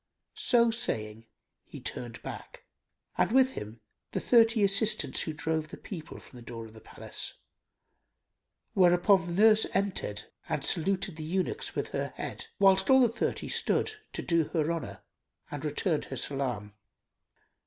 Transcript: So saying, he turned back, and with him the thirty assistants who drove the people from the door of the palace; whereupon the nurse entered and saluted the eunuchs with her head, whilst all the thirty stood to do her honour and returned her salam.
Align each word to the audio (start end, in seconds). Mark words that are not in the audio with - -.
So 0.41 0.71
saying, 0.71 1.27
he 1.63 1.79
turned 1.79 2.23
back, 2.23 2.65
and 3.19 3.31
with 3.31 3.51
him 3.51 3.81
the 4.13 4.19
thirty 4.19 4.63
assistants 4.63 5.21
who 5.21 5.31
drove 5.33 5.67
the 5.67 5.77
people 5.77 6.19
from 6.19 6.37
the 6.37 6.41
door 6.43 6.65
of 6.65 6.73
the 6.73 6.81
palace; 6.81 7.35
whereupon 8.73 9.27
the 9.27 9.31
nurse 9.33 9.67
entered 9.75 10.23
and 10.49 10.65
saluted 10.65 11.17
the 11.17 11.23
eunuchs 11.23 11.75
with 11.75 11.89
her 11.89 12.13
head, 12.17 12.47
whilst 12.57 12.89
all 12.89 13.01
the 13.01 13.09
thirty 13.09 13.47
stood 13.47 13.93
to 14.13 14.23
do 14.23 14.45
her 14.45 14.71
honour 14.71 15.03
and 15.51 15.63
returned 15.63 16.05
her 16.05 16.17
salam. 16.17 16.73